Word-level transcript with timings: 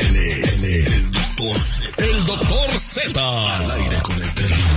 Él 0.00 0.16
es, 0.16 0.62
él 0.62 0.92
es 0.92 1.10
doctor 1.10 1.58
Z. 1.58 2.04
El 2.04 2.24
doctor 2.26 2.68
Z. 2.76 3.20
Al 3.20 3.70
aire 3.70 3.96
con 4.02 4.14
el 4.14 4.34
terrible. 4.34 4.68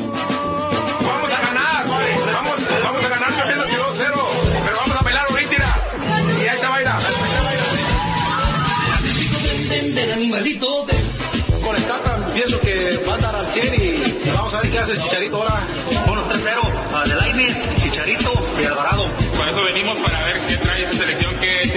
Vamos 1.04 1.30
a 1.30 1.40
ganar, 1.42 1.86
vamos, 1.86 2.02
vamos 2.82 3.04
a 3.04 3.08
ganar 3.08 3.32
perdiendo 3.34 3.64
2-0, 3.66 3.70
pero 4.64 4.76
vamos 4.78 4.96
a 4.96 5.00
pelar 5.04 5.26
ahorita. 5.30 5.74
Y 6.42 6.46
ahí 6.48 6.54
está 6.56 6.70
baila. 6.70 6.96
Con 11.62 11.74
el 11.74 11.82
Tata 11.84 12.30
pienso 12.32 12.60
que 12.60 12.96
va 13.08 13.14
a 13.14 13.18
dar 13.18 13.34
al 13.34 13.46
100 13.48 13.74
y 13.74 13.98
vamos 14.34 14.54
a 14.54 14.60
ver 14.60 14.70
qué 14.70 14.78
hace 14.78 14.92
el 14.92 15.00
Chicharito 15.00 15.36
ahora. 15.42 15.60
Bueno, 16.06 16.22
3-0 16.28 16.94
a 16.94 17.04
Delaines, 17.08 17.68
Chicharito 17.82 18.32
y 18.60 18.64
Alvarado. 18.64 19.06
Por 19.36 19.48
eso 19.48 19.62
venimos 19.64 19.96
para 19.98 20.22
ver 20.24 20.36
qué 20.48 20.56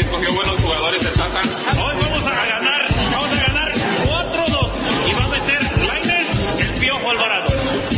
escogió 0.09 0.33
buenos 0.33 0.59
jugadores 0.59 1.05
el 1.05 1.13
Tata. 1.13 1.41
Hoy 1.83 1.95
vamos 2.01 2.25
a 2.25 2.45
ganar, 2.45 2.87
vamos 3.11 3.31
a 3.31 3.47
ganar 3.47 3.71
4-2 3.71 4.69
y 5.07 5.13
va 5.13 5.23
a 5.23 5.27
meter 5.27 5.87
Laines 5.87 6.39
el 6.59 6.79
Piojo 6.79 7.11
Alvarado. 7.11 7.49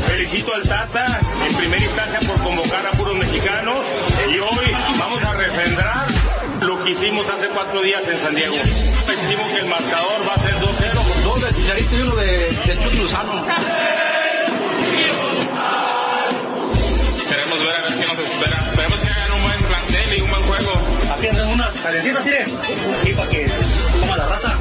Felicito 0.07 0.53
al 0.53 0.61
Tata 0.63 1.21
en 1.47 1.55
primera 1.55 1.81
instancia 1.81 2.19
por 2.27 2.43
convocar 2.43 2.85
a 2.85 2.91
puros 2.91 3.15
mexicanos 3.15 3.85
y 4.29 4.39
hoy 4.39 4.71
vamos 4.99 5.23
a 5.23 5.33
refrendar 5.35 6.05
lo 6.61 6.83
que 6.83 6.91
hicimos 6.91 7.29
hace 7.29 7.47
cuatro 7.47 7.81
días 7.81 8.05
en 8.09 8.19
San 8.19 8.35
Diego. 8.35 8.57
Decimos 8.57 9.49
que 9.53 9.59
el 9.59 9.67
marcador 9.67 10.27
va 10.27 10.33
a 10.33 10.39
ser 10.39 10.55
2-0. 10.55 11.23
Dos 11.23 11.41
del 11.41 11.55
Chicharito 11.55 11.95
y 11.97 12.01
uno 12.01 12.15
de, 12.15 12.59
del 12.65 12.97
Lozano. 12.99 13.45
Calentitas, 21.81 22.23
¿sí? 22.23 23.09
Y 23.09 23.13
para 23.13 23.29
que 23.29 23.47
la 24.17 24.25
raza. 24.27 24.57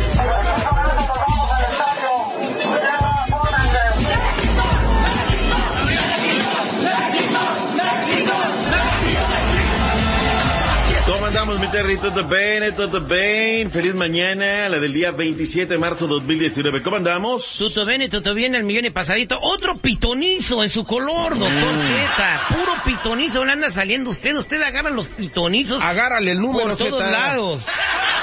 Terry? 11.80 11.96
¿Todo 11.96 12.24
bien? 12.24 12.76
¿Todo 12.76 13.00
bien? 13.00 13.70
Feliz 13.70 13.94
mañana, 13.94 14.68
la 14.68 14.78
del 14.78 14.92
día 14.92 15.12
27 15.12 15.72
de 15.72 15.78
marzo 15.78 16.06
2019. 16.06 16.82
¿Cómo 16.82 16.96
andamos? 16.96 17.54
Tutto 17.56 17.86
bene, 17.86 18.10
tutto 18.10 18.34
bien, 18.34 18.54
el 18.54 18.64
millón 18.64 18.84
y 18.84 18.90
pasadito. 18.90 19.38
Otro 19.40 19.78
pitonizo 19.78 20.62
en 20.62 20.68
su 20.68 20.84
color, 20.84 21.38
doctor 21.38 21.74
Z. 21.76 22.40
Puro 22.50 22.72
pitonizo 22.84 23.46
le 23.46 23.52
anda 23.52 23.70
saliendo 23.70 24.10
usted. 24.10 24.36
Usted 24.36 24.60
agarra 24.60 24.90
los 24.90 25.08
pitonizos 25.08 25.82
Agárrale 25.82 26.32
el 26.32 26.40
número, 26.40 26.68
por 26.68 26.76
todos 26.76 27.02
Zeta. 27.02 27.10
lados. 27.10 27.62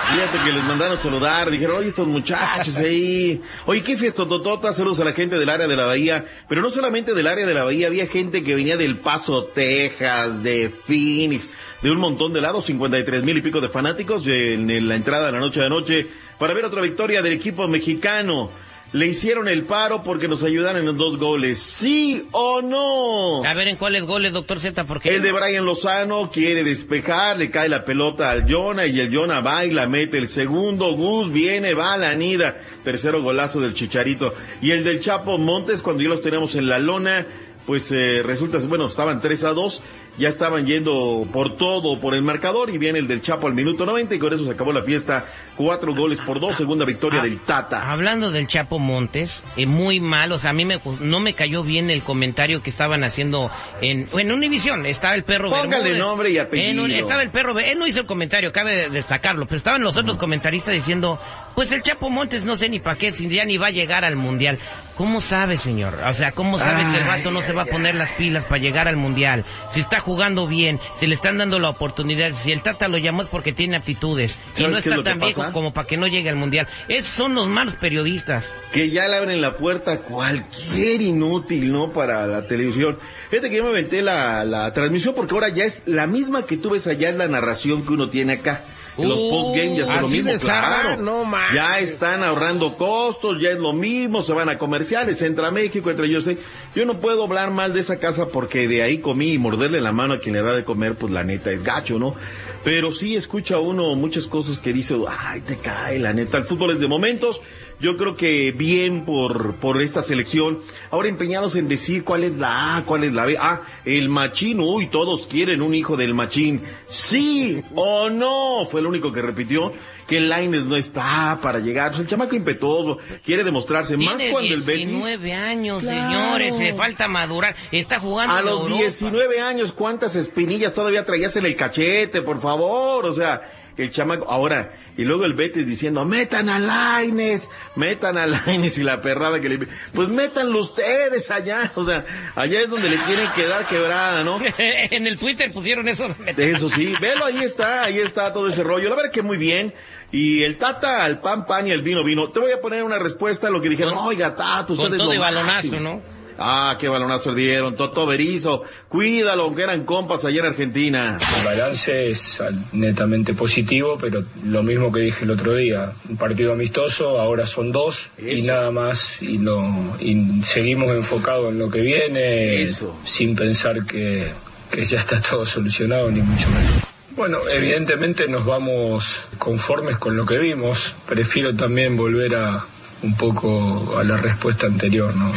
Fíjate 0.09 0.37
que 0.45 0.53
les 0.53 0.63
mandaron 0.63 0.97
saludar, 1.01 1.51
dijeron, 1.51 1.77
oye, 1.79 1.89
estos 1.89 2.07
muchachos 2.07 2.77
ahí. 2.77 3.41
Oye, 3.65 3.83
qué 3.83 3.97
fiesta 3.97 4.25
totota, 4.25 4.71
saludos 4.71 5.01
a 5.01 5.03
la 5.03 5.11
gente 5.11 5.37
del 5.37 5.49
área 5.49 5.67
de 5.67 5.75
la 5.75 5.85
Bahía. 5.85 6.25
Pero 6.47 6.61
no 6.61 6.69
solamente 6.69 7.13
del 7.13 7.27
área 7.27 7.45
de 7.45 7.53
la 7.53 7.63
Bahía, 7.63 7.87
había 7.87 8.07
gente 8.07 8.41
que 8.41 8.55
venía 8.55 8.77
del 8.77 8.99
Paso, 8.99 9.43
Texas, 9.43 10.41
de 10.41 10.69
Phoenix, 10.69 11.49
de 11.81 11.91
un 11.91 11.97
montón 11.97 12.31
de 12.31 12.39
lados, 12.39 12.65
53 12.65 13.23
mil 13.23 13.37
y 13.37 13.41
pico 13.41 13.59
de 13.59 13.67
fanáticos 13.67 14.25
en 14.27 14.87
la 14.87 14.95
entrada 14.95 15.27
de 15.27 15.33
la 15.33 15.39
noche 15.39 15.59
de 15.59 15.65
anoche 15.65 16.07
para 16.39 16.53
ver 16.53 16.65
otra 16.65 16.81
victoria 16.81 17.21
del 17.21 17.33
equipo 17.33 17.67
mexicano. 17.67 18.49
Le 18.93 19.05
hicieron 19.05 19.49
el 19.49 19.63
paro 19.63 20.01
porque 20.01 20.29
nos 20.29 20.43
ayudaron 20.43 20.79
en 20.79 20.85
los 20.85 20.97
dos 20.97 21.17
goles. 21.17 21.59
¿Sí 21.61 22.25
o 22.31 22.61
no? 22.61 23.43
A 23.43 23.53
ver, 23.53 23.67
¿en 23.67 23.75
cuáles 23.75 24.03
goles, 24.03 24.31
doctor 24.31 24.61
Z? 24.61 24.85
Porque 24.85 25.13
El 25.13 25.21
de 25.21 25.33
Brian 25.33 25.65
Lozano 25.65 26.31
quiere 26.31 26.63
despejar, 26.63 27.37
le 27.37 27.51
cae 27.51 27.67
la 27.67 27.83
pelota 27.83 28.31
al 28.31 28.49
Jonah 28.49 28.85
y 28.85 29.01
el 29.01 29.13
Jonah 29.13 29.41
va 29.41 29.65
y 29.65 29.71
la 29.71 29.87
mete. 29.87 30.17
El 30.17 30.29
segundo, 30.29 30.93
Gus 30.93 31.33
viene, 31.33 31.73
va 31.73 31.93
a 31.93 31.97
la 31.97 32.11
anida. 32.11 32.61
Tercero 32.85 33.21
golazo 33.21 33.59
del 33.59 33.73
Chicharito. 33.73 34.33
Y 34.61 34.71
el 34.71 34.85
del 34.85 35.01
Chapo 35.01 35.37
Montes, 35.37 35.81
cuando 35.81 36.03
ya 36.03 36.09
los 36.09 36.21
teníamos 36.21 36.55
en 36.55 36.69
la 36.69 36.79
lona, 36.79 37.27
pues 37.65 37.91
eh, 37.91 38.23
resulta, 38.23 38.57
bueno, 38.59 38.87
estaban 38.87 39.19
3 39.19 39.43
a 39.43 39.49
2, 39.49 39.81
ya 40.17 40.29
estaban 40.29 40.65
yendo 40.65 41.27
por 41.31 41.55
todo, 41.57 41.99
por 41.99 42.13
el 42.15 42.21
marcador, 42.23 42.69
y 42.69 42.77
viene 42.77 42.99
el 42.99 43.07
del 43.07 43.21
Chapo 43.21 43.47
al 43.47 43.53
minuto 43.53 43.85
90, 43.85 44.15
y 44.15 44.19
con 44.19 44.33
eso 44.33 44.45
se 44.45 44.51
acabó 44.51 44.73
la 44.73 44.81
fiesta. 44.83 45.25
Cuatro 45.55 45.95
goles 45.95 46.19
por 46.19 46.39
dos, 46.39 46.55
segunda 46.55 46.85
victoria 46.85 47.19
Ah, 47.21 47.23
del 47.23 47.39
Tata. 47.39 47.91
Hablando 47.91 48.29
del 48.29 48.45
Chapo 48.47 48.77
Montes, 48.77 49.43
eh, 49.57 49.65
muy 49.65 49.99
mal, 49.99 50.31
o 50.31 50.37
sea, 50.37 50.51
a 50.51 50.53
mí 50.53 50.65
me, 50.65 50.79
no 50.99 51.19
me 51.19 51.33
cayó 51.33 51.63
bien 51.63 51.89
el 51.89 52.03
comentario 52.03 52.61
que 52.61 52.69
estaban 52.69 53.03
haciendo 53.03 53.49
en, 53.81 54.07
en 54.17 54.31
Univisión. 54.31 54.85
Estaba 54.85 55.15
el 55.15 55.23
perro 55.23 55.49
Póngale 55.49 55.69
Bermúdez. 55.83 55.97
nombre 55.99 56.29
y 56.29 56.37
apellido. 56.37 56.85
En 56.85 56.91
estaba 56.91 57.23
el 57.23 57.31
perro, 57.31 57.57
él 57.59 57.79
no 57.79 57.87
hizo 57.87 57.99
el 58.01 58.05
comentario, 58.05 58.51
cabe 58.53 58.75
de- 58.75 58.89
destacarlo, 58.89 59.45
pero 59.47 59.57
estaban 59.57 59.81
los 59.81 59.97
otros 59.97 60.17
comentaristas 60.17 60.75
diciendo, 60.75 61.19
pues 61.55 61.71
el 61.71 61.81
Chapo 61.81 62.09
Montes 62.11 62.43
no 62.45 62.55
sé 62.55 62.69
ni 62.69 62.79
para 62.79 62.97
qué, 62.97 63.11
si 63.11 63.27
ya 63.27 63.43
ni 63.45 63.57
va 63.57 63.67
a 63.67 63.71
llegar 63.71 64.05
al 64.05 64.15
Mundial. 64.15 64.59
¿Cómo 64.95 65.21
sabe, 65.21 65.57
señor? 65.57 65.95
O 66.07 66.13
sea, 66.13 66.31
¿cómo 66.31 66.57
sabe 66.57 66.81
que 66.91 66.97
el 66.99 67.07
vato 67.07 67.29
no 67.29 67.41
se 67.43 67.53
va 67.53 67.63
a 67.63 67.65
poner 67.65 67.93
las 67.93 68.11
pilas 68.13 68.45
para 68.45 68.57
llegar 68.57 68.87
al 68.87 68.95
Mundial? 68.97 69.45
Si 69.71 69.79
está 69.79 69.99
jugando 70.07 70.47
bien, 70.47 70.79
si 70.95 71.05
le 71.05 71.13
están 71.13 71.37
dando 71.37 71.59
la 71.59 71.69
oportunidad, 71.69 72.31
si 72.31 72.53
el 72.53 72.61
Tata 72.61 72.87
lo 72.87 72.97
llamó 72.97 73.21
es 73.23 73.27
porque 73.27 73.51
tiene 73.51 73.75
aptitudes 73.75 74.39
y 74.55 74.61
¿Sabes 74.61 74.71
no 74.71 74.77
es 74.77 74.85
está 74.87 75.03
tan 75.03 75.19
viejo 75.19 75.41
pasa? 75.41 75.51
como 75.51 75.73
para 75.73 75.85
que 75.85 75.97
no 75.97 76.07
llegue 76.07 76.29
al 76.29 76.37
Mundial. 76.37 76.65
Esos 76.87 77.11
son 77.11 77.35
los 77.35 77.47
malos 77.49 77.75
periodistas. 77.75 78.55
que 78.71 78.89
ya 78.89 79.07
le 79.09 79.17
abren 79.17 79.41
la 79.41 79.57
puerta 79.57 79.91
a 79.91 79.99
cualquier 79.99 81.01
inútil, 81.01 81.71
¿no? 81.73 81.91
Para 81.91 82.25
la 82.25 82.47
televisión. 82.47 82.97
Fíjate 83.29 83.49
que 83.49 83.57
yo 83.57 83.63
me 83.65 83.71
aventé 83.71 84.01
la, 84.01 84.45
la 84.45 84.71
transmisión 84.71 85.13
porque 85.13 85.33
ahora 85.33 85.49
ya 85.49 85.65
es 85.65 85.83
la 85.85 86.07
misma 86.07 86.45
que 86.45 86.55
tú 86.55 86.69
ves 86.69 86.87
allá, 86.87 87.09
es 87.09 87.17
la 87.17 87.27
narración 87.27 87.85
que 87.85 87.91
uno 87.91 88.07
tiene 88.09 88.33
acá. 88.33 88.63
En 88.97 89.09
los 89.09 89.17
Uh, 89.19 89.29
postgame 89.29 89.77
ya 89.77 89.83
es 89.83 90.01
lo 90.01 90.07
mismo, 90.07 90.31
claro. 90.39 91.01
no 91.01 91.23
manches. 91.25 91.55
Ya 91.55 91.79
están 91.79 92.23
ahorrando 92.23 92.75
costos, 92.77 93.37
ya 93.39 93.51
es 93.51 93.57
lo 93.59 93.73
mismo, 93.73 94.21
se 94.21 94.33
van 94.33 94.49
a 94.49 94.57
comerciales, 94.57 95.21
entra 95.21 95.51
México, 95.51 95.89
entra 95.89 96.05
yo 96.05 96.21
sé. 96.21 96.37
Yo 96.75 96.85
no 96.85 96.99
puedo 96.99 97.23
hablar 97.23 97.51
mal 97.51 97.73
de 97.73 97.81
esa 97.81 97.99
casa 97.99 98.27
porque 98.27 98.67
de 98.67 98.83
ahí 98.83 98.99
comí 98.99 99.33
y 99.33 99.37
morderle 99.37 99.81
la 99.81 99.91
mano 99.91 100.15
a 100.15 100.19
quien 100.19 100.35
le 100.35 100.41
da 100.41 100.53
de 100.53 100.63
comer, 100.63 100.95
pues 100.95 101.11
la 101.11 101.23
neta 101.23 101.51
es 101.51 101.63
gacho, 101.63 101.99
¿no? 101.99 102.15
Pero 102.63 102.91
sí 102.91 103.15
escucha 103.15 103.59
uno 103.59 103.95
muchas 103.95 104.27
cosas 104.27 104.59
que 104.59 104.73
dice, 104.73 104.95
ay, 105.07 105.41
te 105.41 105.57
cae, 105.57 105.99
la 105.99 106.13
neta. 106.13 106.37
El 106.37 106.43
fútbol 106.45 106.71
es 106.71 106.79
de 106.79 106.87
momentos. 106.87 107.41
Yo 107.79 107.95
creo 107.95 108.15
que 108.15 108.51
bien 108.53 109.05
por, 109.05 109.53
por 109.55 109.79
esta 109.81 110.01
selección. 110.01 110.59
Ahora 110.89 111.09
empeñados 111.09 111.55
en 111.55 111.67
decir 111.67 112.03
cuál 112.03 112.23
es 112.23 112.31
la 112.35 112.77
A, 112.77 112.85
cuál 112.85 113.03
es 113.03 113.13
la 113.13 113.25
B. 113.25 113.37
Ah, 113.39 113.61
el 113.85 114.09
machín, 114.09 114.59
uy, 114.59 114.87
todos 114.87 115.27
quieren 115.27 115.61
un 115.61 115.75
hijo 115.75 115.95
del 115.95 116.15
machín. 116.15 116.63
Sí 116.87 117.61
o 117.75 118.09
no, 118.09 118.65
fue 118.69 118.79
el 118.79 118.87
único 118.87 119.11
que 119.13 119.21
repitió 119.21 119.73
que 120.07 120.19
Laines 120.21 120.63
no 120.65 120.75
está 120.75 121.37
para 121.43 121.59
llegar. 121.59 121.89
Pues 121.91 122.01
el 122.01 122.07
chamaco 122.07 122.35
impetuoso 122.35 122.97
quiere 123.23 123.43
demostrarse 123.43 123.95
más 123.97 124.21
cuando 124.31 124.53
el 124.55 124.61
Betis. 124.61 124.87
19 124.89 125.33
años, 125.33 125.83
Claro. 125.83 126.11
señores, 126.13 126.59
le 126.59 126.73
falta 126.73 127.07
madurar. 127.07 127.55
Está 127.71 127.99
jugando 127.99 128.33
A 128.33 128.41
los 128.41 128.61
Europa. 128.61 128.79
19 128.79 129.39
años, 129.39 129.71
¿cuántas 129.71 130.15
espinillas 130.15 130.73
todavía 130.73 131.05
traías 131.05 131.35
en 131.35 131.45
el 131.45 131.55
cachete, 131.55 132.21
por 132.23 132.41
favor? 132.41 133.05
O 133.05 133.13
sea, 133.13 133.41
el 133.77 133.89
chamaco. 133.91 134.29
Ahora, 134.29 134.71
y 134.97 135.05
luego 135.05 135.25
el 135.25 135.33
Betis 135.33 135.67
diciendo, 135.67 136.03
metan 136.05 136.49
a 136.49 136.59
Laines, 136.59 137.49
metan 137.75 138.17
a 138.17 138.25
Laines 138.25 138.77
y 138.77 138.83
la 138.83 138.99
perrada 139.01 139.39
que 139.39 139.49
le... 139.49 139.67
Pues 139.93 140.09
métanlo 140.09 140.59
ustedes 140.59 141.29
allá, 141.29 141.71
o 141.75 141.85
sea, 141.85 142.05
allá 142.35 142.61
es 142.61 142.69
donde 142.69 142.89
le 142.89 142.97
tienen 142.97 143.27
que 143.35 143.45
dar 143.45 143.65
quebrada, 143.65 144.23
¿no? 144.23 144.39
en 144.57 145.05
el 145.05 145.17
Twitter 145.17 145.53
pusieron 145.53 145.87
eso. 145.87 146.13
Eso 146.35 146.69
sí, 146.69 146.93
velo, 146.99 147.25
ahí 147.25 147.39
está, 147.43 147.83
ahí 147.83 147.99
está 147.99 148.33
todo 148.33 148.47
ese 148.47 148.63
rollo. 148.63 148.89
La 148.89 148.95
verdad 148.95 149.11
que 149.11 149.21
muy 149.21 149.37
bien. 149.37 149.73
Y 150.11 150.43
el 150.43 150.57
Tata 150.57 151.03
al 151.03 151.19
pan 151.19 151.45
pan 151.45 151.67
y 151.67 151.71
el 151.71 151.81
vino 151.81 152.03
vino. 152.03 152.29
Te 152.29 152.39
voy 152.39 152.51
a 152.51 152.61
poner 152.61 152.81
una 152.83 152.97
respuesta 152.97 153.47
a 153.47 153.51
lo 153.51 153.61
que 153.61 153.69
dijeron. 153.69 153.93
Oiga, 153.97 154.35
Tata, 154.35 154.71
ustedes 154.71 154.89
Con 154.89 154.97
todo 154.97 155.07
lo 155.07 155.13
y 155.13 155.17
balonazo, 155.17 155.53
máximo". 155.53 155.79
¿no? 155.79 156.16
Ah, 156.37 156.77
qué 156.79 156.87
balonazo 156.87 157.31
le 157.31 157.41
dieron. 157.41 157.75
Toto 157.75 158.05
Berizo, 158.05 158.63
cuídalo, 158.89 159.43
aunque 159.43 159.63
eran 159.63 159.83
compas 159.85 160.23
allá 160.25 160.41
en 160.41 160.45
Argentina. 160.45 161.17
El 161.39 161.45
balance 161.45 162.09
es 162.09 162.41
netamente 162.73 163.33
positivo, 163.33 163.97
pero 163.99 164.23
lo 164.43 164.63
mismo 164.63 164.91
que 164.91 165.01
dije 165.01 165.25
el 165.25 165.31
otro 165.31 165.55
día, 165.55 165.93
un 166.07 166.17
partido 166.17 166.53
amistoso, 166.53 167.19
ahora 167.19 167.47
son 167.47 167.71
dos 167.71 168.11
y 168.17 168.43
nada 168.43 168.69
más, 168.71 169.21
y, 169.21 169.37
no, 169.37 169.95
y 169.99 170.43
seguimos 170.43 170.95
enfocados 170.95 171.51
en 171.51 171.59
lo 171.59 171.69
que 171.69 171.81
viene, 171.81 172.61
Eso. 172.61 172.95
sin 173.03 173.35
pensar 173.35 173.85
que, 173.85 174.31
que 174.71 174.85
ya 174.85 174.99
está 174.99 175.21
todo 175.21 175.45
solucionado, 175.45 176.11
ni 176.11 176.21
mucho 176.21 176.47
menos. 176.49 176.83
Bueno, 177.15 177.39
evidentemente 177.51 178.27
nos 178.27 178.45
vamos 178.45 179.27
conformes 179.39 179.97
con 179.97 180.15
lo 180.15 180.27
que 180.27 180.37
vimos, 180.37 180.93
prefiero 181.07 181.55
también 181.55 181.97
volver 181.97 182.35
a 182.35 182.63
un 183.01 183.15
poco 183.15 183.97
a 183.97 184.03
la 184.03 184.17
respuesta 184.17 184.67
anterior, 184.67 185.15
¿no? 185.15 185.31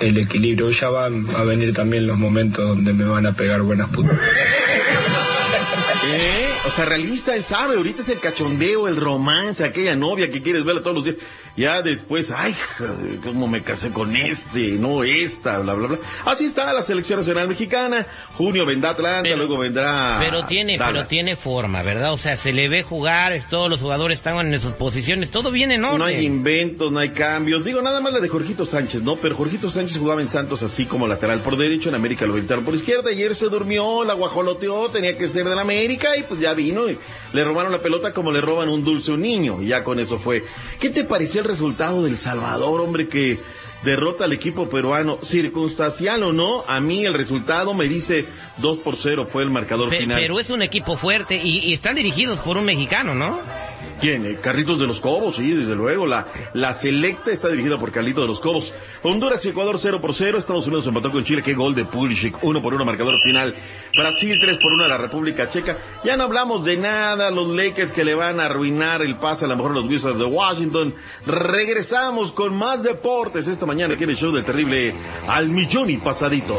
El 0.00 0.18
equilibrio, 0.18 0.70
ya 0.70 0.88
van 0.88 1.26
a 1.36 1.44
venir 1.44 1.74
también 1.74 2.06
los 2.06 2.18
momentos 2.18 2.66
donde 2.66 2.92
me 2.92 3.04
van 3.04 3.26
a 3.26 3.32
pegar 3.32 3.62
buenas 3.62 3.88
putas. 3.90 4.18
O 6.66 6.70
sea, 6.70 6.84
realista, 6.84 7.34
él 7.34 7.44
sabe, 7.44 7.76
ahorita 7.76 8.02
es 8.02 8.08
el 8.10 8.18
cachondeo, 8.20 8.86
el 8.86 8.96
romance, 8.96 9.64
aquella 9.64 9.96
novia 9.96 10.30
que 10.30 10.42
quieres 10.42 10.62
verla 10.62 10.82
todos 10.82 10.94
los 10.96 11.04
días. 11.04 11.16
Ya 11.56 11.82
después, 11.82 12.30
ay, 12.30 12.54
joder, 12.78 13.18
cómo 13.24 13.48
me 13.48 13.62
casé 13.62 13.90
con 13.90 14.14
este, 14.14 14.72
no 14.78 15.02
esta, 15.02 15.58
bla, 15.58 15.74
bla, 15.74 15.88
bla. 15.88 15.98
Así 16.26 16.44
está 16.44 16.72
la 16.72 16.82
selección 16.82 17.18
nacional 17.18 17.48
mexicana. 17.48 18.06
Junio 18.34 18.64
vendrá 18.66 18.90
Atlanta, 18.90 19.22
Pero- 19.22 19.36
luego 19.38 19.58
vendrá. 19.58 20.18
Pero 20.20 20.44
tiene, 20.44 20.78
pero 20.78 21.04
tiene 21.06 21.34
forma, 21.34 21.82
¿verdad? 21.82 22.12
O 22.12 22.16
sea, 22.18 22.36
se 22.36 22.52
le 22.52 22.68
ve 22.68 22.82
jugar, 22.82 23.32
es- 23.32 23.48
todos 23.48 23.68
los 23.70 23.80
jugadores 23.80 24.18
están 24.18 24.52
en 24.52 24.60
sus 24.60 24.74
posiciones, 24.74 25.30
todo 25.30 25.50
viene 25.50 25.74
en 25.74 25.84
orden. 25.84 25.98
No 25.98 26.04
hay 26.04 26.24
inventos, 26.24 26.92
no 26.92 26.98
hay 26.98 27.10
cambios. 27.10 27.64
Digo, 27.64 27.80
nada 27.82 28.00
más 28.00 28.12
la 28.12 28.20
de 28.20 28.28
Jorgito 28.28 28.64
Sánchez, 28.66 29.02
¿no? 29.02 29.16
Pero 29.16 29.34
Jorgito 29.34 29.70
Sánchez 29.70 29.98
jugaba 29.98 30.20
en 30.20 30.28
Santos 30.28 30.62
así 30.62 30.84
como 30.84 31.08
lateral 31.08 31.40
por 31.40 31.56
derecho, 31.56 31.88
en 31.88 31.94
América 31.94 32.26
lo 32.26 32.34
aventaron 32.34 32.64
por 32.64 32.74
izquierda. 32.74 33.10
Ayer 33.10 33.34
se 33.34 33.46
durmió, 33.46 34.04
la 34.04 34.12
guajoloteó, 34.14 34.88
tenía 34.90 35.16
que 35.18 35.26
ser 35.26 35.46
del 35.48 35.58
América 35.58 36.16
y 36.16 36.22
pues 36.22 36.38
ya 36.38 36.49
vino 36.54 36.88
y 36.88 36.98
le 37.32 37.44
robaron 37.44 37.72
la 37.72 37.80
pelota 37.80 38.12
como 38.12 38.32
le 38.32 38.40
roban 38.40 38.68
un 38.68 38.84
dulce 38.84 39.10
a 39.10 39.14
un 39.14 39.22
niño. 39.22 39.62
Y 39.62 39.66
ya 39.68 39.82
con 39.84 39.98
eso 40.00 40.18
fue. 40.18 40.44
¿Qué 40.78 40.90
te 40.90 41.04
pareció 41.04 41.40
el 41.40 41.46
resultado 41.46 42.02
del 42.02 42.16
Salvador, 42.16 42.80
hombre, 42.80 43.08
que 43.08 43.38
derrota 43.84 44.24
al 44.24 44.32
equipo 44.32 44.68
peruano? 44.68 45.18
Circunstancial 45.22 46.22
o 46.22 46.32
no, 46.32 46.64
a 46.68 46.80
mí 46.80 47.04
el 47.06 47.14
resultado 47.14 47.74
me 47.74 47.86
dice 47.88 48.24
2 48.58 48.78
por 48.78 48.96
0 48.96 49.26
fue 49.30 49.42
el 49.42 49.50
marcador 49.50 49.88
Pe- 49.88 49.98
final. 50.00 50.18
pero 50.20 50.38
es 50.38 50.50
un 50.50 50.62
equipo 50.62 50.96
fuerte 50.96 51.40
y, 51.42 51.58
y 51.60 51.72
están 51.74 51.94
dirigidos 51.96 52.40
por 52.40 52.56
un 52.58 52.64
mexicano, 52.64 53.14
¿no? 53.14 53.40
¿Quién? 54.00 54.24
Eh, 54.24 54.38
Carlitos 54.42 54.80
de 54.80 54.86
los 54.86 55.00
Cobos, 55.00 55.36
sí, 55.36 55.52
desde 55.52 55.74
luego. 55.74 56.06
La, 56.06 56.26
la 56.54 56.72
selecta 56.72 57.30
está 57.30 57.48
dirigida 57.48 57.78
por 57.78 57.92
Carlitos 57.92 58.24
de 58.24 58.28
los 58.28 58.40
Cobos. 58.40 58.72
Honduras 59.02 59.44
y 59.44 59.50
Ecuador 59.50 59.76
0 59.78 60.00
por 60.00 60.14
0. 60.14 60.38
Estados 60.38 60.66
Unidos 60.66 60.86
empató 60.86 61.12
con 61.12 61.22
Chile. 61.22 61.42
Qué 61.42 61.54
gol 61.54 61.74
de 61.74 61.84
Pulisic. 61.84 62.42
1 62.42 62.62
por 62.62 62.72
1 62.72 62.84
marcador 62.84 63.18
final. 63.20 63.54
Brasil 63.94 64.38
3 64.40 64.58
por 64.58 64.72
1 64.72 64.84
a 64.84 64.88
la 64.88 64.98
República 64.98 65.48
Checa. 65.48 65.78
Ya 66.02 66.16
no 66.16 66.24
hablamos 66.24 66.64
de 66.64 66.78
nada. 66.78 67.30
Los 67.30 67.48
Lakers 67.48 67.92
que 67.92 68.04
le 68.04 68.14
van 68.14 68.40
a 68.40 68.46
arruinar 68.46 69.02
el 69.02 69.16
pase 69.16 69.44
a 69.44 69.48
lo 69.48 69.56
mejor 69.56 69.72
los 69.72 69.84
Wizards 69.84 70.18
de 70.18 70.24
Washington. 70.24 70.94
Regresamos 71.26 72.32
con 72.32 72.56
más 72.56 72.82
deportes 72.82 73.48
esta 73.48 73.66
mañana 73.66 73.94
aquí 73.94 74.04
en 74.04 74.10
el 74.10 74.16
show 74.16 74.32
del 74.32 74.44
terrible 74.44 74.94
al 75.28 75.48
millón 75.48 75.90
y 75.90 75.98
pasadito. 75.98 76.58